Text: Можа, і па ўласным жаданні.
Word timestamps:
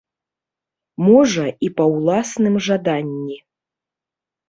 Можа, 1.09 1.45
і 1.69 1.71
па 1.81 1.85
ўласным 1.93 2.55
жаданні. 2.71 3.37